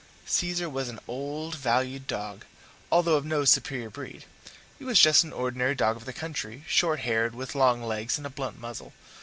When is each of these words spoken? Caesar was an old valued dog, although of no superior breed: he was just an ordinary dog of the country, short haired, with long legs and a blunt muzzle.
Caesar 0.25 0.67
was 0.67 0.89
an 0.89 0.99
old 1.07 1.53
valued 1.53 2.07
dog, 2.07 2.43
although 2.91 3.17
of 3.17 3.23
no 3.23 3.45
superior 3.45 3.91
breed: 3.91 4.25
he 4.79 4.83
was 4.83 4.99
just 4.99 5.23
an 5.23 5.31
ordinary 5.31 5.75
dog 5.75 5.95
of 5.95 6.05
the 6.05 6.11
country, 6.11 6.63
short 6.67 7.01
haired, 7.01 7.35
with 7.35 7.53
long 7.53 7.83
legs 7.83 8.17
and 8.17 8.25
a 8.25 8.29
blunt 8.31 8.57
muzzle. 8.57 8.93